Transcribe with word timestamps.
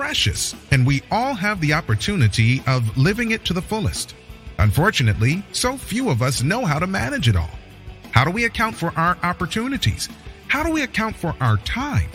precious, 0.00 0.54
and 0.70 0.86
we 0.86 1.02
all 1.10 1.34
have 1.34 1.60
the 1.60 1.74
opportunity 1.74 2.62
of 2.66 2.96
living 2.96 3.32
it 3.32 3.44
to 3.44 3.52
the 3.52 3.60
fullest. 3.60 4.14
Unfortunately, 4.56 5.44
so 5.52 5.76
few 5.76 6.08
of 6.08 6.22
us 6.22 6.42
know 6.42 6.64
how 6.64 6.78
to 6.78 6.86
manage 6.86 7.28
it 7.28 7.36
all. 7.36 7.50
How 8.10 8.24
do 8.24 8.30
we 8.30 8.46
account 8.46 8.74
for 8.74 8.94
our 8.96 9.18
opportunities? 9.22 10.08
How 10.48 10.62
do 10.62 10.70
we 10.70 10.84
account 10.84 11.16
for 11.16 11.34
our 11.38 11.58
time? 11.58 12.08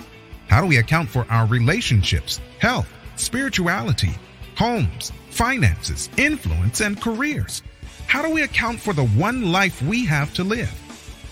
How 0.48 0.62
do 0.62 0.68
we 0.68 0.78
account 0.78 1.10
for 1.10 1.28
our 1.30 1.46
relationships, 1.46 2.42
health, 2.58 2.92
spirituality, 3.18 4.16
homes, 4.56 5.12
finances, 5.30 6.10
influence, 6.18 6.82
and 6.82 7.00
careers? 7.00 7.62
How 8.08 8.24
do 8.24 8.32
we 8.32 8.42
account 8.42 8.80
for 8.80 8.94
the 8.94 9.06
one 9.06 9.52
life 9.52 9.80
we 9.84 10.06
have 10.06 10.34
to 10.34 10.44
live? 10.44 10.74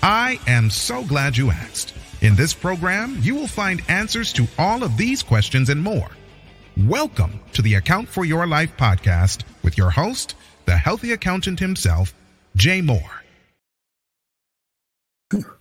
I 0.04 0.40
am 0.46 0.70
so 0.70 1.04
glad 1.04 1.36
you 1.36 1.50
asked. 1.50 1.96
In 2.22 2.36
this 2.36 2.54
program, 2.54 3.18
you 3.22 3.34
will 3.34 3.48
find 3.48 3.82
answers 3.88 4.32
to 4.34 4.46
all 4.60 4.84
of 4.84 4.98
these 4.98 5.24
questions 5.24 5.70
and 5.70 5.82
more. 5.82 6.12
Welcome 6.76 7.40
to 7.54 7.62
the 7.62 7.76
Account 7.76 8.10
for 8.10 8.26
Your 8.26 8.48
Life 8.48 8.76
podcast 8.78 9.44
with 9.62 9.78
your 9.78 9.92
host, 9.92 10.34
the 10.66 10.76
healthy 10.76 11.12
accountant 11.12 11.60
himself, 11.60 12.16
Jay 12.56 12.82
Moore. 12.82 13.22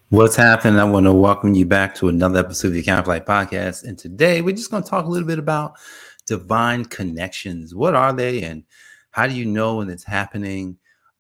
What's 0.08 0.36
happening? 0.36 0.80
I 0.80 0.84
want 0.84 1.04
to 1.04 1.12
welcome 1.12 1.54
you 1.54 1.66
back 1.66 1.94
to 1.96 2.08
another 2.08 2.38
episode 2.38 2.68
of 2.68 2.74
the 2.74 2.80
Account 2.80 3.04
for 3.04 3.10
Life 3.10 3.26
podcast. 3.26 3.84
And 3.84 3.98
today 3.98 4.40
we're 4.40 4.56
just 4.56 4.70
going 4.70 4.82
to 4.82 4.88
talk 4.88 5.04
a 5.04 5.08
little 5.08 5.28
bit 5.28 5.38
about 5.38 5.74
divine 6.26 6.86
connections. 6.86 7.74
What 7.74 7.94
are 7.94 8.14
they 8.14 8.42
and 8.42 8.64
how 9.10 9.26
do 9.26 9.34
you 9.34 9.44
know 9.44 9.76
when 9.76 9.90
it's 9.90 10.04
happening? 10.04 10.78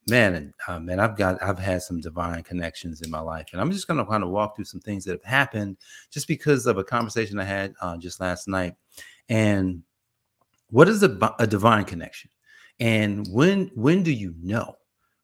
man, 0.08 0.52
uh, 0.66 0.80
man, 0.80 1.00
I've 1.00 1.16
got, 1.16 1.42
I've 1.42 1.58
had 1.58 1.82
some 1.82 2.00
divine 2.00 2.42
connections 2.42 3.02
in 3.02 3.10
my 3.10 3.20
life, 3.20 3.46
and 3.52 3.60
I'm 3.60 3.70
just 3.70 3.86
going 3.86 3.98
to 3.98 4.04
kind 4.04 4.24
of 4.24 4.30
walk 4.30 4.56
through 4.56 4.64
some 4.64 4.80
things 4.80 5.04
that 5.04 5.12
have 5.12 5.22
happened 5.22 5.76
just 6.10 6.26
because 6.26 6.66
of 6.66 6.78
a 6.78 6.84
conversation 6.84 7.38
I 7.38 7.44
had 7.44 7.74
uh, 7.80 7.96
just 7.96 8.20
last 8.20 8.48
night. 8.48 8.74
And 9.28 9.82
what 10.70 10.88
is 10.88 11.02
a, 11.02 11.34
a 11.38 11.46
divine 11.46 11.84
connection? 11.84 12.30
And 12.80 13.26
when, 13.30 13.70
when 13.74 14.02
do 14.02 14.12
you 14.12 14.34
know? 14.40 14.76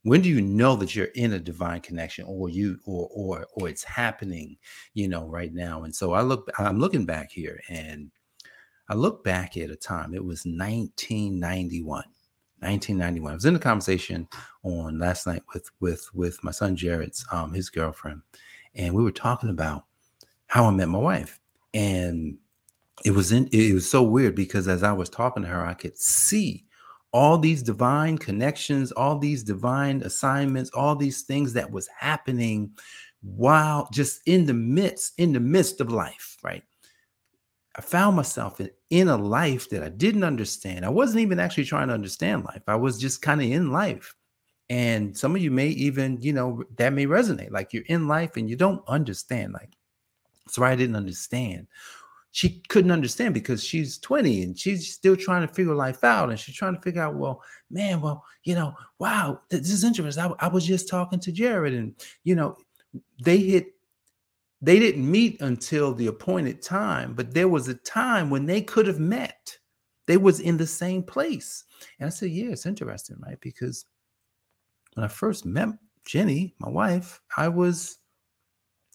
When 0.02 0.22
do 0.22 0.28
you 0.28 0.40
know 0.40 0.76
that 0.76 0.94
you're 0.94 1.06
in 1.06 1.32
a 1.32 1.38
divine 1.38 1.80
connection, 1.80 2.24
or 2.28 2.48
you, 2.48 2.78
or, 2.86 3.08
or, 3.12 3.46
or 3.54 3.68
it's 3.68 3.82
happening, 3.82 4.56
you 4.94 5.08
know, 5.08 5.26
right 5.26 5.52
now? 5.52 5.82
And 5.82 5.94
so 5.94 6.12
I 6.12 6.22
look, 6.22 6.48
I'm 6.58 6.78
looking 6.78 7.04
back 7.04 7.30
here, 7.32 7.60
and 7.68 8.10
I 8.88 8.94
look 8.94 9.24
back 9.24 9.56
at 9.56 9.70
a 9.70 9.76
time. 9.76 10.14
It 10.14 10.24
was 10.24 10.46
1991 10.46 12.04
1991. 12.60 13.30
I 13.30 13.34
was 13.34 13.44
in 13.44 13.54
a 13.54 13.60
conversation 13.60 14.26
on 14.62 14.98
last 14.98 15.26
night 15.26 15.42
with 15.52 15.70
with 15.80 16.08
with 16.14 16.42
my 16.42 16.50
son 16.50 16.74
Jared's 16.74 17.24
um 17.30 17.52
his 17.52 17.70
girlfriend, 17.70 18.22
and 18.74 18.94
we 18.94 19.02
were 19.02 19.12
talking 19.12 19.50
about 19.50 19.84
how 20.46 20.64
I 20.64 20.70
met 20.70 20.88
my 20.88 20.98
wife, 20.98 21.38
and 21.74 22.38
it 23.04 23.12
was 23.12 23.32
in 23.32 23.48
it 23.52 23.74
was 23.74 23.88
so 23.88 24.02
weird 24.02 24.34
because 24.34 24.68
as 24.68 24.82
I 24.82 24.92
was 24.92 25.08
talking 25.08 25.42
to 25.42 25.48
her, 25.48 25.64
I 25.64 25.74
could 25.74 25.96
see 25.98 26.64
all 27.12 27.38
these 27.38 27.62
divine 27.62 28.18
connections, 28.18 28.92
all 28.92 29.18
these 29.18 29.42
divine 29.42 30.02
assignments, 30.02 30.70
all 30.70 30.94
these 30.94 31.22
things 31.22 31.52
that 31.54 31.70
was 31.70 31.88
happening 31.98 32.70
while 33.22 33.88
just 33.92 34.20
in 34.26 34.46
the 34.46 34.54
midst 34.54 35.14
in 35.18 35.32
the 35.32 35.40
midst 35.40 35.80
of 35.80 35.90
life, 35.90 36.36
right? 36.42 36.62
I 37.76 37.80
found 37.80 38.16
myself 38.16 38.60
in, 38.60 38.70
in 38.90 39.08
a 39.08 39.16
life 39.16 39.70
that 39.70 39.84
I 39.84 39.88
didn't 39.88 40.24
understand. 40.24 40.84
I 40.84 40.88
wasn't 40.88 41.20
even 41.20 41.38
actually 41.38 41.64
trying 41.64 41.88
to 41.88 41.94
understand 41.94 42.44
life. 42.44 42.62
I 42.66 42.74
was 42.74 42.98
just 42.98 43.22
kind 43.22 43.40
of 43.40 43.50
in 43.50 43.70
life. 43.70 44.14
And 44.68 45.16
some 45.16 45.34
of 45.34 45.40
you 45.40 45.50
may 45.50 45.68
even, 45.68 46.20
you 46.20 46.32
know, 46.32 46.64
that 46.76 46.92
may 46.92 47.06
resonate. 47.06 47.52
Like 47.52 47.72
you're 47.72 47.84
in 47.86 48.08
life 48.08 48.36
and 48.36 48.50
you 48.50 48.56
don't 48.56 48.82
understand. 48.88 49.52
Like, 49.52 49.70
that's 50.44 50.58
why 50.58 50.72
I 50.72 50.76
didn't 50.76 50.96
understand. 50.96 51.68
She 52.30 52.62
couldn't 52.68 52.90
understand 52.90 53.34
because 53.34 53.64
she's 53.64 53.98
20 53.98 54.42
and 54.42 54.58
she's 54.58 54.92
still 54.92 55.16
trying 55.16 55.46
to 55.46 55.52
figure 55.52 55.74
life 55.74 56.04
out. 56.04 56.30
And 56.30 56.38
she's 56.38 56.54
trying 56.54 56.76
to 56.76 56.80
figure 56.82 57.02
out, 57.02 57.16
well, 57.16 57.42
man, 57.70 58.00
well, 58.00 58.24
you 58.44 58.54
know, 58.54 58.74
wow, 58.98 59.40
this 59.48 59.70
is 59.70 59.82
interesting. 59.82 60.22
I, 60.22 60.32
I 60.38 60.48
was 60.48 60.66
just 60.66 60.88
talking 60.88 61.20
to 61.20 61.32
Jared 61.32 61.74
and, 61.74 61.94
you 62.24 62.34
know, 62.34 62.56
they 63.22 63.38
hit 63.38 63.74
they 64.60 64.78
didn't 64.78 65.08
meet 65.08 65.40
until 65.40 65.94
the 65.94 66.08
appointed 66.08 66.62
time, 66.62 67.14
but 67.14 67.32
there 67.32 67.48
was 67.48 67.68
a 67.68 67.74
time 67.74 68.28
when 68.28 68.46
they 68.46 68.60
could 68.60 68.86
have 68.86 68.98
met. 68.98 69.56
They 70.06 70.16
was 70.16 70.40
in 70.40 70.56
the 70.56 70.66
same 70.66 71.02
place. 71.02 71.64
And 72.00 72.06
I 72.06 72.10
said, 72.10 72.30
yeah, 72.30 72.50
it's 72.50 72.66
interesting, 72.66 73.16
right? 73.20 73.40
Because 73.40 73.84
when 74.94 75.04
I 75.04 75.08
first 75.08 75.44
met 75.44 75.68
Jenny, 76.04 76.54
my 76.58 76.70
wife, 76.70 77.20
I 77.36 77.48
was 77.48 77.98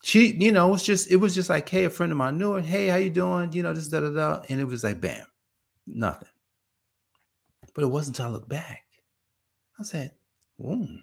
she, 0.04 0.34
you 0.34 0.52
know, 0.52 0.68
it 0.68 0.72
was 0.72 0.84
just 0.84 1.10
it 1.10 1.16
was 1.16 1.34
just 1.34 1.50
like, 1.50 1.68
hey, 1.70 1.86
a 1.86 1.90
friend 1.90 2.12
of 2.12 2.18
mine 2.18 2.38
knew 2.38 2.56
it. 2.56 2.66
Hey, 2.66 2.88
how 2.88 2.98
you 2.98 3.10
doing? 3.10 3.54
You 3.54 3.64
know, 3.64 3.74
this 3.74 3.88
da 3.88 4.02
da 4.02 4.10
da. 4.10 4.42
And 4.50 4.60
it 4.60 4.66
was 4.66 4.84
like, 4.84 5.00
bam, 5.00 5.26
nothing. 5.88 6.28
But 7.74 7.86
it 7.86 7.88
wasn't 7.88 8.20
until 8.20 8.30
I 8.30 8.34
looked 8.34 8.50
back. 8.50 8.84
I 9.80 9.84
said, 9.84 10.12
hmm. 10.62 10.98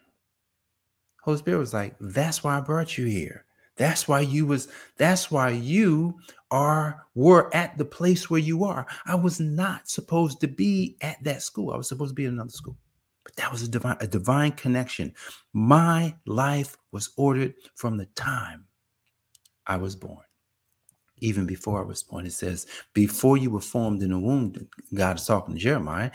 Holy 1.22 1.38
Spirit 1.38 1.58
was 1.58 1.72
like, 1.72 1.96
that's 1.98 2.44
why 2.44 2.58
I 2.58 2.60
brought 2.60 2.98
you 2.98 3.06
here. 3.06 3.46
That's 3.76 4.06
why 4.06 4.20
you 4.20 4.44
was 4.44 4.68
that's 4.98 5.30
why 5.30 5.48
you 5.48 6.18
are 6.50 7.06
were 7.14 7.54
at 7.56 7.78
the 7.78 7.86
place 7.86 8.28
where 8.28 8.40
you 8.40 8.64
are. 8.64 8.86
I 9.06 9.14
was 9.14 9.40
not 9.40 9.88
supposed 9.88 10.42
to 10.42 10.46
be 10.46 10.98
at 11.00 11.24
that 11.24 11.42
school. 11.42 11.72
I 11.72 11.78
was 11.78 11.88
supposed 11.88 12.10
to 12.10 12.14
be 12.14 12.26
at 12.26 12.32
another 12.32 12.50
school. 12.50 12.76
But 13.24 13.34
that 13.36 13.50
was 13.50 13.62
a 13.62 13.68
divine 13.68 13.96
a 14.00 14.06
divine 14.06 14.52
connection. 14.52 15.14
My 15.54 16.14
life 16.26 16.76
was 16.92 17.10
ordered 17.16 17.54
from 17.76 17.96
the 17.96 18.06
time 18.14 18.66
I 19.70 19.76
was 19.76 19.94
born. 19.94 20.24
Even 21.18 21.46
before 21.46 21.80
I 21.80 21.86
was 21.86 22.02
born, 22.02 22.26
it 22.26 22.32
says, 22.32 22.66
before 22.92 23.36
you 23.36 23.50
were 23.50 23.60
formed 23.60 24.02
in 24.02 24.10
the 24.10 24.18
womb, 24.18 24.52
God 24.92 25.16
is 25.16 25.26
talking 25.26 25.54
to 25.54 25.60
Jeremiah, 25.60 26.10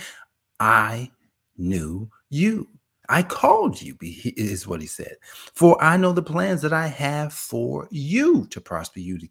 I 0.60 1.10
knew 1.58 2.10
you. 2.30 2.68
I 3.08 3.24
called 3.24 3.82
you, 3.82 3.96
is 4.02 4.68
what 4.68 4.82
he 4.82 4.88
said. 4.88 5.16
For 5.54 5.82
I 5.82 5.96
know 5.96 6.12
the 6.12 6.22
plans 6.22 6.62
that 6.64 6.74
I 6.74 6.88
have 6.88 7.32
for 7.32 7.88
you 7.92 8.46
to 8.48 8.60
prosper 8.60 9.00
you, 9.00 9.20
to, 9.20 9.30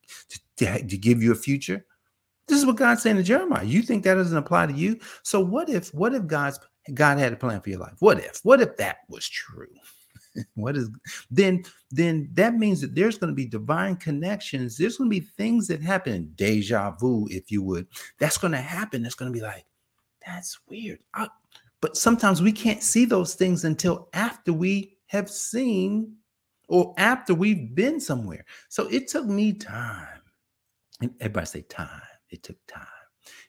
to, 0.56 0.86
to 0.86 0.96
give 0.96 1.22
you 1.22 1.32
a 1.32 1.36
future. 1.36 1.84
This 2.48 2.58
is 2.58 2.64
what 2.64 2.76
God's 2.76 3.02
saying 3.02 3.16
to 3.16 3.22
Jeremiah. 3.22 3.64
You 3.64 3.82
think 3.82 4.04
that 4.04 4.14
doesn't 4.14 4.38
apply 4.38 4.68
to 4.68 4.72
you? 4.72 4.98
So 5.22 5.38
what 5.40 5.68
if, 5.68 5.92
what 5.92 6.14
if 6.14 6.26
God's 6.26 6.58
God 6.94 7.18
had 7.18 7.34
a 7.34 7.36
plan 7.36 7.60
for 7.60 7.68
your 7.68 7.80
life? 7.80 7.96
What 7.98 8.20
if? 8.20 8.40
What 8.42 8.62
if 8.62 8.76
that 8.78 8.98
was 9.08 9.28
true? 9.28 9.74
what 10.54 10.76
is 10.76 10.90
then 11.30 11.64
then 11.90 12.28
that 12.34 12.54
means 12.54 12.80
that 12.80 12.94
there's 12.94 13.18
going 13.18 13.28
to 13.28 13.34
be 13.34 13.46
divine 13.46 13.96
connections 13.96 14.76
there's 14.76 14.96
going 14.96 15.08
to 15.08 15.20
be 15.20 15.26
things 15.36 15.68
that 15.68 15.80
happen 15.80 16.32
deja 16.34 16.90
vu 16.92 17.26
if 17.30 17.50
you 17.50 17.62
would 17.62 17.86
that's 18.18 18.38
going 18.38 18.52
to 18.52 18.58
happen 18.58 19.02
that's 19.02 19.14
going 19.14 19.30
to 19.32 19.36
be 19.36 19.44
like 19.44 19.64
that's 20.24 20.58
weird 20.68 20.98
I, 21.14 21.28
but 21.80 21.96
sometimes 21.96 22.40
we 22.40 22.50
can't 22.50 22.82
see 22.82 23.04
those 23.04 23.34
things 23.34 23.64
until 23.64 24.08
after 24.14 24.52
we 24.52 24.96
have 25.08 25.30
seen 25.30 26.16
or 26.68 26.94
after 26.96 27.34
we've 27.34 27.74
been 27.74 28.00
somewhere. 28.00 28.44
So 28.68 28.88
it 28.88 29.08
took 29.08 29.26
me 29.26 29.52
time. 29.52 30.22
And 31.00 31.12
everybody 31.20 31.46
say 31.46 31.62
time. 31.62 32.00
It 32.30 32.42
took 32.42 32.56
time. 32.66 32.86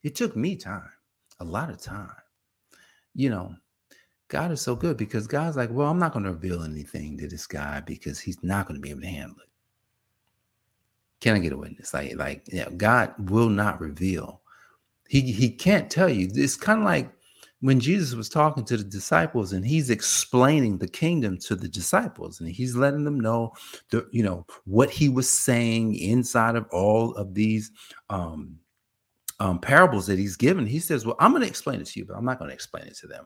It 0.03 0.15
took 0.15 0.35
me 0.35 0.55
time, 0.55 0.89
a 1.39 1.45
lot 1.45 1.69
of 1.69 1.81
time. 1.81 2.11
You 3.13 3.29
know, 3.29 3.55
God 4.27 4.51
is 4.51 4.61
so 4.61 4.75
good 4.75 4.97
because 4.97 5.27
God's 5.27 5.57
like, 5.57 5.69
well, 5.71 5.87
I'm 5.87 5.99
not 5.99 6.13
going 6.13 6.25
to 6.25 6.31
reveal 6.31 6.63
anything 6.63 7.17
to 7.19 7.27
this 7.27 7.45
guy 7.45 7.81
because 7.81 8.19
he's 8.19 8.41
not 8.43 8.67
going 8.67 8.75
to 8.75 8.81
be 8.81 8.89
able 8.89 9.01
to 9.01 9.07
handle 9.07 9.37
it. 9.39 9.49
Can 11.21 11.35
I 11.35 11.39
get 11.39 11.53
a 11.53 11.57
witness? 11.57 11.93
Like, 11.93 12.15
like, 12.15 12.43
yeah, 12.47 12.69
God 12.69 13.13
will 13.29 13.49
not 13.49 13.79
reveal. 13.79 14.41
He 15.07 15.21
he 15.31 15.49
can't 15.49 15.89
tell 15.89 16.09
you. 16.09 16.29
It's 16.33 16.55
kind 16.55 16.79
of 16.79 16.85
like 16.85 17.11
when 17.61 17.79
Jesus 17.79 18.13
was 18.13 18.29
talking 18.29 18.63
to 18.65 18.77
the 18.77 18.83
disciples 18.83 19.53
and 19.53 19.65
he's 19.65 19.89
explaining 19.89 20.77
the 20.77 20.87
kingdom 20.87 21.37
to 21.39 21.55
the 21.55 21.67
disciples 21.67 22.39
and 22.39 22.49
he's 22.49 22.75
letting 22.75 23.03
them 23.03 23.19
know 23.19 23.53
the 23.89 24.07
you 24.11 24.23
know 24.23 24.45
what 24.65 24.89
he 24.89 25.09
was 25.09 25.29
saying 25.29 25.95
inside 25.95 26.55
of 26.55 26.67
all 26.71 27.15
of 27.15 27.33
these 27.33 27.71
um, 28.09 28.59
um 29.39 29.59
parables 29.59 30.05
that 30.05 30.19
he's 30.19 30.35
given 30.35 30.65
he 30.65 30.79
says 30.79 31.05
well 31.05 31.15
i'm 31.19 31.31
going 31.31 31.41
to 31.41 31.47
explain 31.47 31.81
it 31.81 31.87
to 31.87 31.99
you 31.99 32.05
but 32.05 32.15
i'm 32.15 32.23
not 32.23 32.37
going 32.37 32.49
to 32.49 32.53
explain 32.53 32.85
it 32.85 32.95
to 32.95 33.07
them 33.07 33.25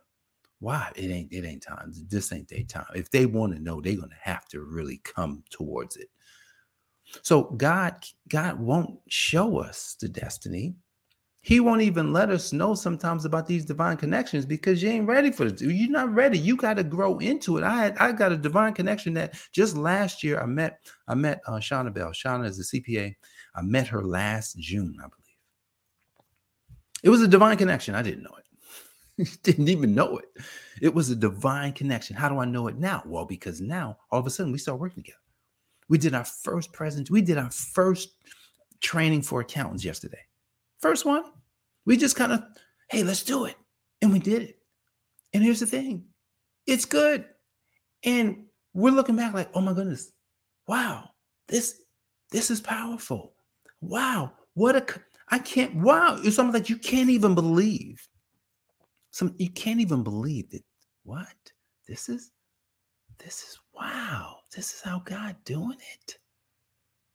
why 0.59 0.91
it 0.95 1.09
ain't 1.09 1.31
it 1.31 1.45
ain't 1.45 1.63
time 1.63 1.91
this 2.07 2.31
ain't 2.31 2.47
their 2.47 2.63
time 2.63 2.85
if 2.95 3.09
they 3.11 3.25
want 3.25 3.53
to 3.53 3.61
know 3.61 3.79
they're 3.81 3.95
to 3.95 4.09
have 4.21 4.47
to 4.47 4.61
really 4.61 4.97
come 5.03 5.43
towards 5.49 5.95
it 5.97 6.09
so 7.21 7.43
god 7.43 7.95
god 8.27 8.59
won't 8.59 8.99
show 9.07 9.59
us 9.59 9.95
the 9.99 10.07
destiny 10.07 10.75
he 11.41 11.61
won't 11.61 11.81
even 11.81 12.11
let 12.11 12.29
us 12.29 12.51
know 12.51 12.75
sometimes 12.75 13.23
about 13.23 13.47
these 13.47 13.63
divine 13.63 13.95
connections 13.95 14.45
because 14.45 14.83
you 14.83 14.89
ain't 14.89 15.07
ready 15.07 15.31
for 15.31 15.47
it. 15.47 15.61
You're 15.61 15.89
not 15.89 16.13
ready. 16.13 16.37
You 16.37 16.57
got 16.57 16.75
to 16.75 16.83
grow 16.83 17.17
into 17.19 17.57
it. 17.57 17.63
I 17.63 17.83
had, 17.83 17.97
I 17.97 18.11
got 18.11 18.33
a 18.33 18.37
divine 18.37 18.73
connection 18.73 19.13
that 19.13 19.35
just 19.53 19.77
last 19.77 20.21
year 20.21 20.39
I 20.39 20.45
met 20.45 20.79
I 21.07 21.15
met 21.15 21.39
uh, 21.47 21.53
Shauna 21.53 21.93
Bell. 21.93 22.09
Shauna 22.09 22.45
is 22.45 22.59
a 22.59 22.63
CPA. 22.63 23.15
I 23.55 23.61
met 23.61 23.87
her 23.87 24.03
last 24.03 24.59
June, 24.59 24.97
I 24.99 25.07
believe. 25.07 25.15
It 27.03 27.09
was 27.09 27.21
a 27.21 27.27
divine 27.27 27.55
connection. 27.55 27.95
I 27.95 28.01
didn't 28.01 28.23
know 28.23 28.35
it. 28.37 28.45
didn't 29.43 29.69
even 29.69 29.93
know 29.93 30.17
it. 30.17 30.25
It 30.81 30.93
was 30.93 31.09
a 31.09 31.15
divine 31.15 31.73
connection. 31.73 32.15
How 32.15 32.29
do 32.29 32.39
I 32.39 32.45
know 32.45 32.67
it 32.67 32.77
now? 32.77 33.03
Well, 33.05 33.25
because 33.25 33.61
now 33.61 33.97
all 34.11 34.19
of 34.19 34.27
a 34.27 34.29
sudden 34.29 34.51
we 34.51 34.57
start 34.57 34.79
working 34.79 35.03
together. 35.03 35.19
We 35.89 35.97
did 35.97 36.13
our 36.13 36.25
first 36.25 36.71
present. 36.71 37.09
We 37.09 37.21
did 37.21 37.37
our 37.37 37.51
first 37.51 38.09
training 38.79 39.23
for 39.23 39.41
accountants 39.41 39.83
yesterday. 39.83 40.21
First 40.79 41.05
one. 41.05 41.23
We 41.85 41.97
just 41.97 42.15
kind 42.15 42.31
of, 42.31 42.43
hey, 42.89 43.03
let's 43.03 43.23
do 43.23 43.45
it. 43.45 43.55
And 44.01 44.11
we 44.11 44.19
did 44.19 44.43
it. 44.43 44.59
And 45.33 45.43
here's 45.43 45.59
the 45.59 45.65
thing 45.65 46.05
it's 46.65 46.85
good. 46.85 47.25
And 48.03 48.45
we're 48.73 48.91
looking 48.91 49.15
back 49.15 49.33
like, 49.33 49.49
oh 49.53 49.61
my 49.61 49.73
goodness, 49.73 50.11
wow, 50.67 51.09
this 51.47 51.81
this 52.31 52.51
is 52.51 52.61
powerful. 52.61 53.33
Wow, 53.81 54.33
what 54.53 54.75
a 54.75 54.85
I 55.29 55.39
can't 55.39 55.75
wow, 55.75 56.19
it's 56.23 56.35
something 56.35 56.53
that 56.53 56.69
you 56.69 56.77
can't 56.77 57.09
even 57.09 57.35
believe. 57.35 58.07
Some 59.11 59.35
you 59.37 59.49
can't 59.49 59.79
even 59.79 60.03
believe 60.03 60.49
that 60.51 60.63
what? 61.03 61.27
This 61.87 62.09
is 62.09 62.31
this 63.17 63.43
is 63.43 63.59
wow. 63.73 64.37
This 64.55 64.73
is 64.73 64.81
how 64.81 64.99
God 65.05 65.35
doing 65.45 65.77
it. 65.93 66.17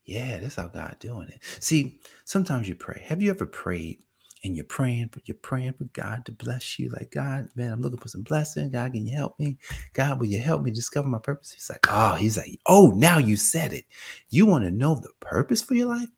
Yeah, 0.05 0.39
this 0.39 0.53
is 0.53 0.57
how 0.57 0.69
God 0.69 0.97
doing 1.01 1.29
it. 1.29 1.41
See, 1.61 1.99
sometimes 2.25 2.69
you 2.69 2.75
pray. 2.75 3.03
Have 3.07 3.23
you 3.23 3.31
ever 3.31 3.47
prayed 3.47 4.01
and 4.45 4.55
you're 4.55 4.67
praying, 4.67 5.09
but 5.13 5.27
you're 5.27 5.37
praying 5.41 5.73
for 5.75 5.85
God 5.95 6.27
to 6.27 6.33
bless 6.33 6.79
you? 6.79 6.91
Like, 6.91 7.11
God, 7.11 7.49
man, 7.55 7.73
I'm 7.73 7.81
looking 7.81 7.99
for 7.99 8.09
some 8.09 8.23
blessing. 8.23 8.71
God, 8.71 8.93
can 8.93 9.07
you 9.07 9.17
help 9.17 9.39
me? 9.39 9.57
God, 9.95 10.21
will 10.21 10.27
you 10.27 10.41
help 10.41 10.63
me 10.63 10.71
discover 10.71 11.09
my 11.09 11.19
purpose? 11.19 11.53
He's 11.53 11.71
like, 11.71 11.87
oh, 11.89 12.15
he's 12.15 12.37
like, 12.37 12.59
oh, 12.67 12.93
now 12.95 13.17
you 13.17 13.37
said 13.37 13.73
it. 13.73 13.87
You 14.29 14.45
want 14.45 14.65
to 14.65 14.71
know 14.71 14.95
the 14.95 15.13
purpose 15.21 15.63
for 15.63 15.75
your 15.75 15.89
life? 15.89 16.09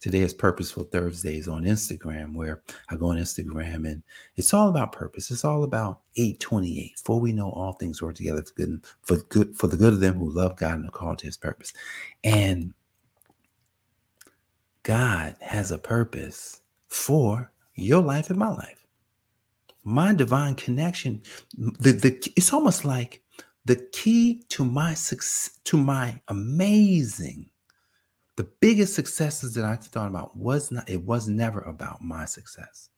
Today 0.00 0.20
is 0.20 0.32
Purposeful 0.32 0.84
Thursdays 0.84 1.48
on 1.48 1.64
Instagram, 1.64 2.34
where 2.34 2.62
I 2.88 2.94
go 2.94 3.06
on 3.06 3.16
Instagram 3.16 3.88
and 3.88 4.02
it's 4.36 4.54
all 4.54 4.68
about 4.68 4.92
purpose. 4.92 5.28
It's 5.32 5.44
all 5.44 5.64
about 5.64 6.02
828. 6.14 7.00
For 7.04 7.18
we 7.18 7.32
know 7.32 7.50
all 7.50 7.72
things 7.72 8.00
work 8.00 8.14
together 8.14 8.42
for 8.42 8.54
good, 8.54 8.86
for 9.02 9.16
good, 9.16 9.56
for 9.56 9.66
the 9.66 9.76
good 9.76 9.94
of 9.94 10.00
them 10.00 10.14
who 10.14 10.30
love 10.30 10.56
God 10.56 10.74
and 10.74 10.86
are 10.86 10.92
called 10.92 11.18
to 11.18 11.26
his 11.26 11.36
purpose. 11.36 11.72
And 12.22 12.72
God 14.84 15.34
has 15.40 15.72
a 15.72 15.78
purpose 15.78 16.62
for 16.86 17.50
your 17.74 18.00
life 18.00 18.30
and 18.30 18.38
my 18.38 18.50
life. 18.50 18.86
My 19.82 20.14
divine 20.14 20.54
connection, 20.54 21.22
the, 21.56 21.92
the 21.92 22.32
it's 22.36 22.52
almost 22.52 22.84
like 22.84 23.20
the 23.64 23.76
key 23.92 24.44
to 24.50 24.64
my 24.64 24.94
success, 24.94 25.58
to 25.64 25.76
my 25.76 26.20
amazing 26.28 27.50
the 28.38 28.48
biggest 28.60 28.94
successes 28.94 29.52
that 29.54 29.64
I 29.64 29.74
thought 29.74 30.06
about 30.06 30.36
was 30.36 30.70
not, 30.70 30.88
it 30.88 31.02
was 31.02 31.26
never 31.26 31.60
about 31.62 32.00
my 32.00 32.24
success. 32.24 32.88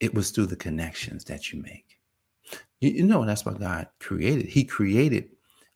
It 0.00 0.14
was 0.14 0.30
through 0.30 0.46
the 0.46 0.56
connections 0.56 1.22
that 1.24 1.52
you 1.52 1.60
make. 1.60 1.98
You, 2.80 2.92
you 2.92 3.04
know, 3.04 3.26
that's 3.26 3.44
what 3.44 3.60
God 3.60 3.86
created. 4.00 4.46
He 4.46 4.64
created 4.64 5.28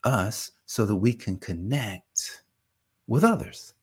us 0.05 0.53
so 0.65 0.87
that 0.87 0.97
we 0.97 1.13
can 1.13 1.37
connect 1.37 2.45
with 3.09 3.25
others. 3.25 3.75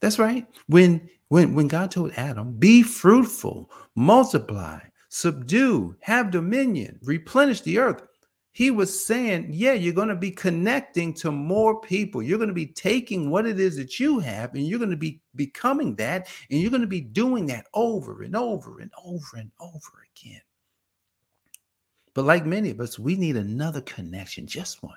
That's 0.00 0.18
right. 0.18 0.44
When 0.66 1.08
when 1.28 1.54
when 1.54 1.68
God 1.68 1.92
told 1.92 2.10
Adam, 2.16 2.52
"Be 2.58 2.82
fruitful, 2.82 3.70
multiply, 3.94 4.80
subdue, 5.08 5.94
have 6.00 6.32
dominion, 6.32 6.98
replenish 7.00 7.60
the 7.60 7.78
earth," 7.78 8.02
he 8.56 8.70
was 8.70 9.04
saying, 9.04 9.48
yeah, 9.50 9.74
you're 9.74 9.92
going 9.92 10.08
to 10.08 10.16
be 10.16 10.30
connecting 10.30 11.12
to 11.12 11.30
more 11.30 11.78
people. 11.78 12.22
You're 12.22 12.38
going 12.38 12.48
to 12.48 12.54
be 12.54 12.68
taking 12.68 13.28
what 13.28 13.44
it 13.44 13.60
is 13.60 13.76
that 13.76 14.00
you 14.00 14.18
have 14.20 14.54
and 14.54 14.66
you're 14.66 14.78
going 14.78 14.92
to 14.92 14.96
be 14.96 15.20
becoming 15.34 15.94
that. 15.96 16.28
And 16.50 16.58
you're 16.58 16.70
going 16.70 16.80
to 16.80 16.86
be 16.86 17.02
doing 17.02 17.44
that 17.48 17.66
over 17.74 18.22
and 18.22 18.34
over 18.34 18.78
and 18.78 18.90
over 19.04 19.36
and 19.36 19.50
over 19.60 20.06
again. 20.16 20.40
But 22.14 22.24
like 22.24 22.46
many 22.46 22.70
of 22.70 22.80
us, 22.80 22.98
we 22.98 23.14
need 23.14 23.36
another 23.36 23.82
connection, 23.82 24.46
just 24.46 24.82
one. 24.82 24.96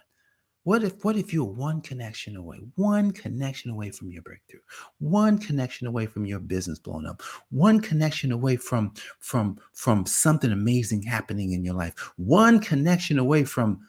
What 0.64 0.84
if 0.84 1.04
what 1.04 1.16
if 1.16 1.34
you're 1.34 1.46
one 1.46 1.82
connection 1.82 2.36
away, 2.36 2.60
one 2.76 3.12
connection 3.12 3.72
away 3.72 3.92
from 3.92 4.12
your 4.12 4.22
breakthrough, 4.22 4.60
one 5.00 5.38
connection 5.38 5.88
away 5.88 6.06
from 6.06 6.26
your 6.26 6.40
business 6.40 6.80
blowing 6.80 7.06
up, 7.06 7.22
one 7.50 7.80
connection 7.80 8.32
away 8.32 8.58
from 8.58 8.94
from 9.20 9.58
from 9.74 10.06
something 10.06 10.52
amazing 10.52 11.04
happening 11.04 11.54
in 11.54 11.64
your 11.64 11.76
life, 11.76 11.94
one 12.18 12.60
connection 12.60 13.20
away 13.20 13.46
from 13.46 13.80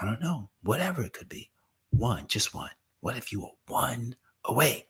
I 0.00 0.04
don't 0.06 0.20
know, 0.20 0.48
whatever 0.62 1.02
it 1.02 1.12
could 1.12 1.28
be. 1.28 1.50
One, 1.90 2.26
just 2.26 2.54
one. 2.54 2.70
What 3.00 3.16
if 3.16 3.30
you 3.30 3.42
were 3.42 3.48
one 3.68 4.16
away? 4.44 4.86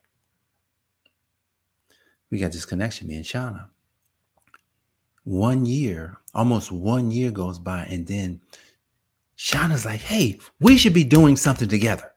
We 2.31 2.39
got 2.39 2.53
this 2.53 2.65
connection, 2.65 3.09
me 3.09 3.17
and 3.17 3.25
Shauna. 3.25 3.69
One 5.25 5.67
year, 5.67 6.19
almost 6.35 6.73
one 6.73 7.11
year 7.11 7.31
goes 7.31 7.59
by, 7.59 7.85
and 7.85 8.07
then 8.07 8.41
Shauna's 9.37 9.85
like, 9.85 10.01
hey, 10.01 10.39
we 10.61 10.79
should 10.79 10.95
be 10.95 11.05
doing 11.05 11.37
something 11.37 11.69
together. 11.69 12.11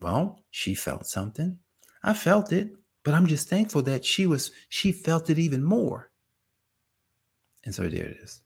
Well, 0.00 0.42
she 0.50 0.74
felt 0.74 1.06
something. 1.06 1.58
I 2.02 2.14
felt 2.14 2.52
it, 2.52 2.72
but 3.04 3.14
I'm 3.14 3.26
just 3.26 3.48
thankful 3.48 3.82
that 3.82 4.04
she 4.04 4.26
was, 4.26 4.50
she 4.68 4.92
felt 4.92 5.30
it 5.30 5.38
even 5.38 5.62
more. 5.62 6.10
And 7.64 7.74
so 7.74 7.82
there 7.82 8.06
it 8.06 8.18
is. 8.22 8.40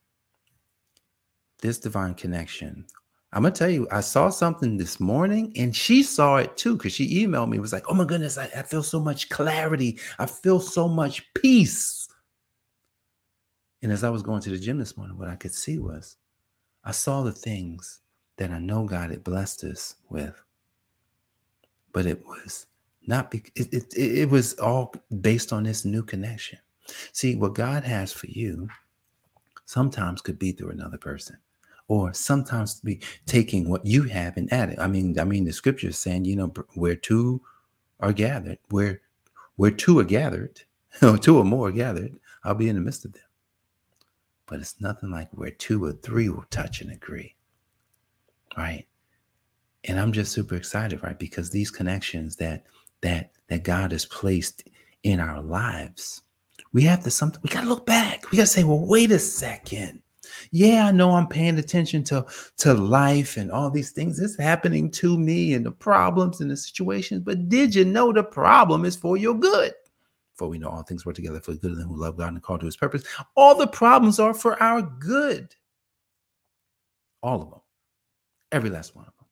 This 1.60 1.78
divine 1.78 2.14
connection. 2.14 2.84
I'm 3.32 3.42
gonna 3.42 3.54
tell 3.54 3.70
you, 3.70 3.88
I 3.90 4.00
saw 4.00 4.28
something 4.28 4.76
this 4.76 5.00
morning 5.00 5.52
and 5.56 5.74
she 5.74 6.02
saw 6.02 6.36
it 6.36 6.56
too 6.56 6.76
because 6.76 6.92
she 6.92 7.24
emailed 7.24 7.48
me. 7.48 7.58
Was 7.58 7.72
like, 7.72 7.84
oh 7.88 7.94
my 7.94 8.04
goodness, 8.04 8.38
I, 8.38 8.44
I 8.56 8.62
feel 8.62 8.82
so 8.82 9.00
much 9.00 9.28
clarity. 9.28 9.98
I 10.18 10.26
feel 10.26 10.60
so 10.60 10.86
much 10.86 11.24
peace. 11.34 12.06
And 13.82 13.90
as 13.90 14.04
I 14.04 14.10
was 14.10 14.22
going 14.22 14.40
to 14.42 14.50
the 14.50 14.58
gym 14.58 14.78
this 14.78 14.96
morning, 14.96 15.18
what 15.18 15.28
I 15.28 15.36
could 15.36 15.52
see 15.52 15.78
was 15.78 16.16
I 16.84 16.92
saw 16.92 17.22
the 17.22 17.32
things 17.32 18.00
that 18.36 18.50
I 18.50 18.58
know 18.58 18.84
God 18.84 19.10
had 19.10 19.24
blessed 19.24 19.64
us 19.64 19.94
with, 20.10 20.34
but 21.92 22.06
it 22.06 22.24
was 22.26 22.66
not 23.06 23.30
be, 23.30 23.42
it, 23.54 23.72
it, 23.72 23.94
it 23.96 24.30
was 24.30 24.54
all 24.54 24.94
based 25.20 25.52
on 25.52 25.62
this 25.62 25.84
new 25.84 26.02
connection. 26.02 26.58
See, 27.12 27.36
what 27.36 27.54
God 27.54 27.84
has 27.84 28.12
for 28.12 28.26
you 28.26 28.68
sometimes 29.64 30.20
could 30.20 30.38
be 30.38 30.52
through 30.52 30.70
another 30.70 30.98
person 30.98 31.38
or 31.88 32.12
sometimes 32.12 32.80
be 32.80 33.00
taking 33.26 33.68
what 33.68 33.84
you 33.84 34.04
have 34.04 34.36
and 34.36 34.52
adding. 34.52 34.78
I 34.78 34.86
mean, 34.86 35.18
I 35.18 35.24
mean, 35.24 35.44
the 35.44 35.52
scripture 35.52 35.88
is 35.88 35.98
saying, 35.98 36.24
you 36.24 36.36
know, 36.36 36.52
where 36.74 36.96
two 36.96 37.40
are 38.00 38.12
gathered, 38.12 38.58
where 38.70 39.00
where 39.56 39.70
two 39.70 39.98
are 40.00 40.04
gathered, 40.04 40.62
or 41.02 41.16
two 41.16 41.38
or 41.38 41.44
more 41.44 41.68
are 41.68 41.72
gathered, 41.72 42.18
I'll 42.42 42.54
be 42.54 42.68
in 42.68 42.76
the 42.76 42.82
midst 42.82 43.04
of 43.04 43.12
them. 43.12 43.22
But 44.46 44.60
it's 44.60 44.80
nothing 44.80 45.10
like 45.10 45.28
where 45.32 45.50
two 45.50 45.84
or 45.84 45.92
three 45.92 46.28
will 46.28 46.44
touch 46.50 46.80
and 46.80 46.90
agree. 46.90 47.34
Right. 48.56 48.86
And 49.84 49.98
I'm 49.98 50.12
just 50.12 50.32
super 50.32 50.54
excited, 50.54 51.02
right? 51.02 51.18
Because 51.18 51.50
these 51.50 51.70
connections 51.70 52.36
that 52.36 52.64
that 53.00 53.32
that 53.48 53.64
God 53.64 53.92
has 53.92 54.06
placed 54.06 54.64
in 55.02 55.20
our 55.20 55.42
lives, 55.42 56.22
we 56.72 56.82
have 56.82 57.02
to 57.04 57.10
something 57.10 57.40
we 57.42 57.50
gotta 57.50 57.68
look 57.68 57.86
back. 57.86 58.30
We 58.30 58.36
gotta 58.38 58.46
say, 58.46 58.64
well, 58.64 58.86
wait 58.86 59.10
a 59.10 59.18
second. 59.18 60.02
Yeah, 60.50 60.86
I 60.86 60.92
know 60.92 61.12
I'm 61.12 61.28
paying 61.28 61.58
attention 61.58 62.02
to, 62.04 62.26
to 62.58 62.74
life 62.74 63.36
and 63.36 63.50
all 63.50 63.70
these 63.70 63.90
things 63.90 64.18
that's 64.18 64.38
happening 64.38 64.90
to 64.92 65.18
me 65.18 65.54
and 65.54 65.64
the 65.64 65.70
problems 65.70 66.40
and 66.40 66.50
the 66.50 66.56
situations, 66.56 67.22
but 67.22 67.48
did 67.48 67.74
you 67.74 67.84
know 67.84 68.12
the 68.12 68.24
problem 68.24 68.84
is 68.84 68.96
for 68.96 69.16
your 69.16 69.34
good? 69.34 69.74
For 70.34 70.48
we 70.48 70.58
know 70.58 70.68
all 70.68 70.82
things 70.82 71.06
work 71.06 71.14
together 71.14 71.40
for 71.40 71.52
the 71.52 71.58
good 71.58 71.72
of 71.72 71.78
them 71.78 71.88
who 71.88 71.96
love 71.96 72.16
God 72.16 72.32
and 72.32 72.42
call 72.42 72.58
to 72.58 72.66
his 72.66 72.76
purpose. 72.76 73.04
All 73.36 73.56
the 73.56 73.66
problems 73.66 74.18
are 74.18 74.34
for 74.34 74.60
our 74.62 74.82
good. 74.82 75.54
All 77.22 77.40
of 77.40 77.50
them. 77.50 77.60
Every 78.52 78.70
last 78.70 78.96
one 78.96 79.06
of 79.06 79.16
them. 79.16 79.26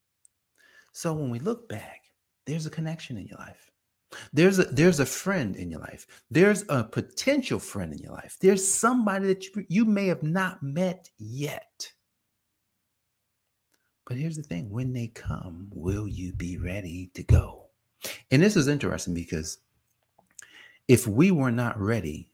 So 0.93 1.13
when 1.13 1.31
we 1.31 1.39
look 1.39 1.69
back, 1.69 2.03
there's 2.47 2.67
a 2.67 2.71
connection 2.71 3.17
in 3.17 3.27
your 3.27 3.39
life. 3.39 3.71
There's 4.33 4.59
a 4.59 4.65
there's 4.65 5.01
a 5.01 5.07
friend 5.07 5.57
in 5.57 5.71
your 5.71 5.81
life. 5.81 6.07
There's 6.31 6.65
a 6.69 6.85
potential 6.85 7.59
friend 7.59 7.93
in 7.93 7.99
your 7.99 8.13
life. 8.13 8.37
There's 8.41 8.67
somebody 8.67 9.27
that 9.29 9.45
you, 9.45 9.65
you 9.69 9.85
may 9.85 10.07
have 10.07 10.23
not 10.23 10.63
met 10.63 11.11
yet. 11.19 11.91
But 14.07 14.17
here's 14.17 14.37
the 14.37 14.43
thing 14.43 14.69
when 14.69 14.93
they 14.93 15.09
come, 15.09 15.69
will 15.73 16.07
you 16.07 16.33
be 16.35 16.59
ready 16.59 17.11
to 17.15 17.23
go? 17.23 17.67
And 18.31 18.43
this 18.43 18.57
is 18.57 18.69
interesting 18.69 19.15
because 19.15 19.59
if 20.93 21.07
we 21.07 21.31
were 21.31 21.51
not 21.51 21.81
ready, 21.81 22.29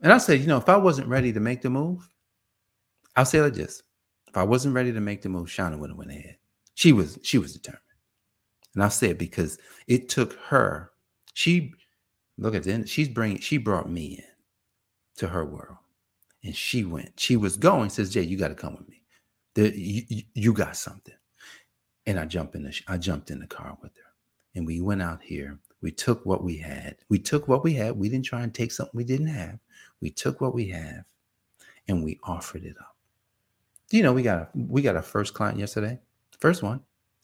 and 0.00 0.12
I 0.12 0.18
said, 0.18 0.40
you 0.40 0.48
know, 0.48 0.56
if 0.56 0.68
I 0.68 0.76
wasn't 0.76 1.06
ready 1.06 1.32
to 1.32 1.38
make 1.38 1.62
the 1.62 1.70
move, 1.70 2.08
I'll 3.14 3.24
say 3.24 3.40
like 3.40 3.54
this. 3.54 3.80
If 4.26 4.36
I 4.36 4.42
wasn't 4.42 4.74
ready 4.74 4.92
to 4.92 5.00
make 5.00 5.22
the 5.22 5.28
move, 5.28 5.46
Shauna 5.46 5.78
would 5.78 5.90
have 5.90 5.96
went 5.96 6.10
ahead. 6.10 6.36
She 6.74 6.92
was, 6.92 7.16
she 7.22 7.38
was 7.38 7.52
determined. 7.52 7.80
And 8.74 8.82
I 8.82 8.88
say 8.88 9.10
it 9.10 9.18
because 9.18 9.56
it 9.86 10.08
took 10.08 10.32
her. 10.48 10.90
She 11.34 11.72
look 12.38 12.56
at 12.56 12.64
the 12.64 12.72
end, 12.72 12.88
she's 12.88 13.08
bringing, 13.08 13.38
she 13.38 13.56
brought 13.56 13.88
me 13.88 14.16
in 14.18 14.24
to 15.18 15.28
her 15.28 15.44
world. 15.44 15.76
And 16.42 16.56
she 16.56 16.84
went. 16.84 17.20
She 17.20 17.36
was 17.36 17.56
going, 17.56 17.90
says, 17.90 18.10
Jay, 18.10 18.22
you 18.22 18.36
got 18.36 18.48
to 18.48 18.54
come 18.56 18.76
with 18.76 18.88
me. 18.88 19.02
The, 19.54 19.72
you, 19.78 20.22
you 20.34 20.52
got 20.52 20.76
something. 20.76 21.14
And 22.04 22.18
I 22.18 22.24
jumped 22.24 22.56
in 22.56 22.64
the 22.64 22.80
I 22.88 22.98
jumped 22.98 23.30
in 23.30 23.38
the 23.38 23.46
car 23.46 23.78
with 23.80 23.92
her. 23.94 24.12
And 24.56 24.66
we 24.66 24.80
went 24.80 25.02
out 25.02 25.22
here 25.22 25.60
we 25.80 25.90
took 25.92 26.24
what 26.26 26.42
we 26.42 26.56
had. 26.56 26.96
We 27.08 27.18
took 27.18 27.48
what 27.48 27.64
we 27.64 27.74
had. 27.74 27.96
We 27.96 28.08
didn't 28.08 28.26
try 28.26 28.42
and 28.42 28.54
take 28.54 28.72
something 28.72 28.96
we 28.96 29.04
didn't 29.04 29.28
have. 29.28 29.58
We 30.00 30.10
took 30.10 30.40
what 30.40 30.54
we 30.54 30.68
have 30.68 31.04
and 31.88 32.04
we 32.04 32.18
offered 32.24 32.64
it 32.64 32.76
up. 32.80 32.96
You 33.90 34.02
know 34.02 34.12
we 34.12 34.22
got 34.22 34.38
a 34.38 34.48
we 34.54 34.82
got 34.82 34.96
a 34.96 35.02
first 35.02 35.34
client 35.34 35.58
yesterday? 35.58 35.98
First 36.40 36.62
one. 36.62 36.80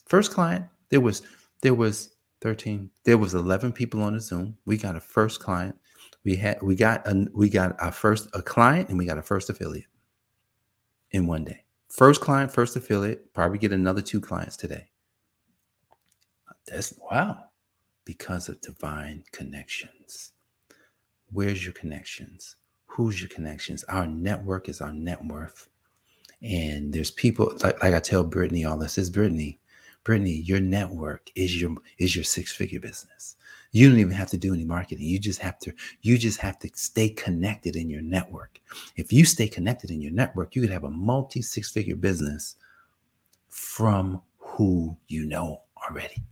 First 0.06 0.32
client. 0.32 0.66
There 0.90 1.00
was 1.00 1.22
there 1.62 1.74
was 1.74 2.14
13, 2.42 2.90
there 3.04 3.18
was 3.18 3.34
11 3.34 3.72
people 3.72 4.02
on 4.02 4.14
the 4.14 4.20
Zoom. 4.20 4.56
We 4.66 4.76
got 4.76 4.96
a 4.96 5.00
first 5.00 5.40
client 5.40 5.76
We 6.24 6.36
had 6.36 6.62
we 6.62 6.74
got 6.74 7.06
a, 7.06 7.26
we 7.34 7.48
got 7.48 7.80
our 7.80 7.92
first 7.92 8.28
a 8.34 8.42
client 8.42 8.88
and 8.88 8.98
we 8.98 9.06
got 9.06 9.18
a 9.18 9.22
first 9.22 9.50
affiliate 9.50 9.86
in 11.12 11.26
one 11.26 11.44
day. 11.44 11.64
First 11.88 12.20
client, 12.20 12.52
first 12.52 12.76
affiliate, 12.76 13.32
probably 13.34 13.58
get 13.58 13.72
another 13.72 14.02
two 14.02 14.20
clients 14.20 14.56
today. 14.56 14.88
That's 16.66 16.94
wow, 17.10 17.44
because 18.04 18.48
of 18.48 18.60
divine 18.60 19.24
connections. 19.32 20.32
Where's 21.32 21.64
your 21.64 21.72
connections? 21.72 22.56
Who's 22.86 23.20
your 23.20 23.28
connections? 23.28 23.84
Our 23.84 24.06
network 24.06 24.68
is 24.68 24.80
our 24.80 24.92
net 24.92 25.24
worth. 25.24 25.68
And 26.42 26.92
there's 26.92 27.10
people 27.10 27.52
like, 27.62 27.82
like 27.82 27.94
I 27.94 28.00
tell 28.00 28.22
Brittany 28.22 28.64
all 28.64 28.76
this 28.78 28.98
is 28.98 29.10
Brittany, 29.10 29.58
Brittany, 30.04 30.42
your 30.44 30.60
network 30.60 31.30
is 31.34 31.60
your 31.60 31.74
is 31.98 32.14
your 32.14 32.24
six 32.24 32.52
figure 32.52 32.80
business. 32.80 33.36
You 33.72 33.88
don't 33.88 33.98
even 33.98 34.12
have 34.12 34.28
to 34.30 34.36
do 34.36 34.54
any 34.54 34.64
marketing. 34.64 35.06
You 35.06 35.18
just 35.18 35.40
have 35.40 35.58
to 35.60 35.72
you 36.02 36.18
just 36.18 36.38
have 36.40 36.58
to 36.60 36.70
stay 36.74 37.08
connected 37.08 37.74
in 37.74 37.88
your 37.88 38.02
network. 38.02 38.60
If 38.96 39.12
you 39.12 39.24
stay 39.24 39.48
connected 39.48 39.90
in 39.90 40.02
your 40.02 40.12
network, 40.12 40.54
you 40.54 40.60
could 40.60 40.70
have 40.70 40.84
a 40.84 40.90
multi 40.90 41.40
six 41.40 41.70
figure 41.70 41.96
business 41.96 42.56
from 43.48 44.20
who 44.38 44.96
you 45.08 45.24
know 45.24 45.62
already. 45.88 46.22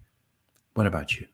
What 0.74 0.86
about 0.86 1.18
you? 1.18 1.26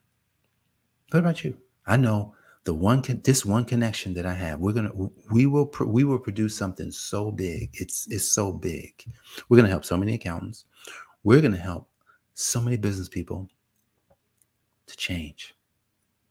What 1.11 1.21
about 1.21 1.43
you? 1.43 1.57
I 1.87 1.97
know 1.97 2.35
the 2.65 2.75
one 2.75 3.03
con- 3.03 3.23
this 3.25 3.45
one 3.45 3.65
connection 3.65 4.13
that 4.15 4.27
I 4.27 4.35
have. 4.35 4.61
We're 4.61 4.73
gonna 4.73 4.93
we 5.31 5.47
will 5.47 5.71
we 5.87 6.05
will 6.05 6.19
produce 6.19 6.55
something 6.57 6.91
so 6.91 7.31
big. 7.31 7.71
It's 7.73 8.07
it's 8.11 8.29
so 8.29 8.53
big. 8.53 8.93
We're 9.49 9.57
gonna 9.57 9.71
help 9.71 9.85
so 9.85 9.97
many 9.97 10.15
accountants. 10.15 10.67
We're 11.25 11.41
gonna 11.41 11.57
help 11.57 11.89
so 12.35 12.61
many 12.61 12.77
business 12.77 13.09
people 13.09 13.49
to 14.87 14.97
change. 14.97 15.55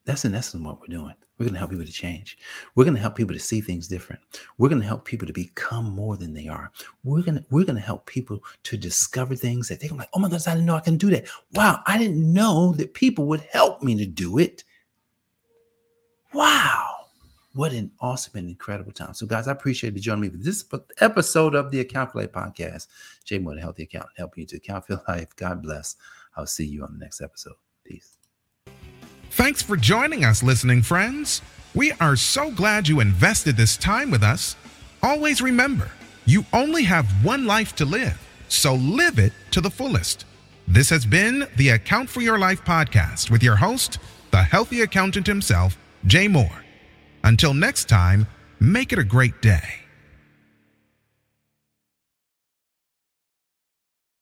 That's 0.05 0.25
in 0.25 0.35
essence 0.35 0.63
what 0.63 0.79
we're 0.79 0.95
doing. 0.95 1.15
We're 1.37 1.45
going 1.45 1.53
to 1.53 1.59
help 1.59 1.71
people 1.71 1.85
to 1.85 1.91
change. 1.91 2.37
We're 2.73 2.83
going 2.83 2.95
to 2.95 3.01
help 3.01 3.15
people 3.15 3.35
to 3.35 3.39
see 3.39 3.61
things 3.61 3.87
different. 3.87 4.21
We're 4.57 4.69
going 4.69 4.81
to 4.81 4.87
help 4.87 5.05
people 5.05 5.27
to 5.27 5.33
become 5.33 5.85
more 5.85 6.17
than 6.17 6.33
they 6.33 6.47
are. 6.47 6.71
We're 7.03 7.21
going 7.21 7.35
to 7.35 7.45
we're 7.51 7.65
going 7.65 7.75
to 7.75 7.81
help 7.81 8.05
people 8.07 8.43
to 8.63 8.77
discover 8.77 9.35
things 9.35 9.67
that 9.67 9.79
they're 9.79 9.91
like, 9.91 10.09
oh 10.13 10.19
my 10.19 10.29
gosh, 10.29 10.47
I 10.47 10.53
didn't 10.53 10.65
know 10.65 10.75
I 10.75 10.79
can 10.79 10.97
do 10.97 11.11
that. 11.11 11.27
Wow, 11.53 11.81
I 11.85 11.97
didn't 11.97 12.33
know 12.33 12.73
that 12.73 12.95
people 12.95 13.25
would 13.25 13.41
help 13.51 13.83
me 13.83 13.95
to 13.97 14.05
do 14.05 14.39
it. 14.39 14.63
Wow. 16.33 16.93
What 17.53 17.71
an 17.73 17.91
awesome 17.99 18.37
and 18.37 18.49
incredible 18.49 18.91
time. 18.91 19.13
So, 19.13 19.25
guys, 19.25 19.47
I 19.47 19.51
appreciate 19.51 19.95
you 19.95 19.99
joining 19.99 20.21
me 20.21 20.29
for 20.29 20.37
this 20.37 20.63
episode 20.99 21.55
of 21.55 21.71
the 21.71 21.79
Account 21.79 22.11
for 22.11 22.19
Life 22.19 22.31
podcast. 22.31 22.87
Jay 23.23 23.39
Moore, 23.39 23.55
the 23.55 23.61
Healthy 23.61 23.83
Accountant, 23.83 24.13
helping 24.17 24.41
you 24.41 24.47
to 24.47 24.57
account 24.57 24.85
for 24.85 25.01
life. 25.07 25.35
God 25.35 25.63
bless. 25.63 25.95
I'll 26.35 26.45
see 26.45 26.65
you 26.65 26.83
on 26.83 26.93
the 26.93 26.99
next 26.99 27.19
episode. 27.19 27.55
Peace. 27.83 28.17
Thanks 29.31 29.61
for 29.61 29.75
joining 29.75 30.23
us, 30.23 30.43
listening 30.43 30.81
friends. 30.81 31.41
We 31.73 31.93
are 31.93 32.15
so 32.15 32.51
glad 32.51 32.87
you 32.87 32.99
invested 32.99 33.57
this 33.57 33.77
time 33.77 34.11
with 34.11 34.23
us. 34.23 34.55
Always 35.01 35.41
remember, 35.41 35.89
you 36.25 36.45
only 36.53 36.83
have 36.83 37.05
one 37.23 37.45
life 37.45 37.75
to 37.77 37.85
live, 37.85 38.19
so 38.49 38.75
live 38.75 39.19
it 39.19 39.33
to 39.51 39.61
the 39.61 39.69
fullest. 39.69 40.25
This 40.67 40.89
has 40.89 41.05
been 41.05 41.47
the 41.55 41.69
Account 41.69 42.09
for 42.09 42.21
Your 42.21 42.37
Life 42.37 42.63
podcast 42.65 43.31
with 43.31 43.41
your 43.41 43.55
host, 43.55 43.99
the 44.31 44.41
healthy 44.41 44.81
accountant 44.81 45.25
himself, 45.25 45.77
Jay 46.05 46.27
Moore. 46.27 46.63
Until 47.23 47.53
next 47.53 47.89
time, 47.89 48.27
make 48.59 48.93
it 48.93 48.99
a 48.99 49.03
great 49.03 49.41
day. 49.41 49.86